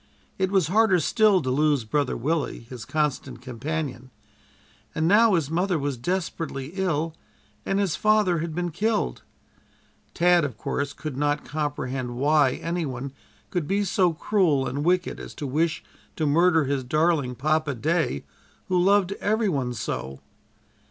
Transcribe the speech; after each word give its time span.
It 0.39 0.49
was 0.49 0.65
harder 0.65 0.99
still 0.99 1.43
to 1.43 1.51
lose 1.51 1.83
Brother 1.83 2.17
Willie, 2.17 2.61
his 2.61 2.85
constant 2.85 3.39
companion, 3.39 4.09
and 4.95 5.07
now 5.07 5.35
his 5.35 5.51
mother 5.51 5.77
was 5.77 5.95
desperately 5.95 6.71
ill, 6.73 7.13
and 7.67 7.77
his 7.79 7.95
father 7.95 8.39
had 8.39 8.55
been 8.55 8.71
killed. 8.71 9.21
Tad, 10.15 10.43
of 10.43 10.57
course, 10.57 10.93
could 10.93 11.15
not 11.17 11.45
comprehend 11.45 12.15
why 12.15 12.53
any 12.53 12.83
one 12.83 13.11
could 13.51 13.67
be 13.67 13.83
so 13.83 14.11
cruel 14.11 14.65
and 14.67 14.83
wicked 14.83 15.19
as 15.19 15.35
to 15.35 15.45
wish 15.45 15.83
to 16.15 16.25
murder 16.25 16.63
his 16.63 16.83
darling 16.83 17.35
Papa 17.35 17.75
day, 17.75 18.23
who 18.69 18.83
loved 18.83 19.11
every 19.21 19.49
one 19.49 19.71
so! 19.71 20.19